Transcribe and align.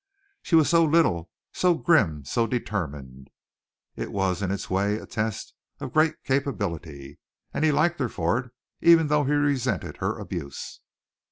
She 0.41 0.55
was 0.55 0.67
so 0.67 0.83
little, 0.83 1.29
so 1.53 1.75
grim, 1.75 2.25
so 2.25 2.47
determined! 2.47 3.29
It 3.95 4.11
was 4.11 4.41
in 4.41 4.49
its 4.49 4.67
way 4.67 4.95
a 4.95 5.05
test 5.05 5.53
of 5.79 5.93
great 5.93 6.23
capability. 6.23 7.19
And 7.53 7.63
he 7.63 7.71
liked 7.71 7.99
her 7.99 8.09
for 8.09 8.39
it 8.39 8.51
even 8.81 9.09
though 9.09 9.25
he 9.25 9.33
resented 9.33 9.97
her 9.97 10.17
abuse. 10.17 10.79